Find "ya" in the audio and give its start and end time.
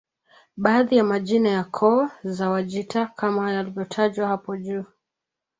0.97-1.03, 1.49-1.63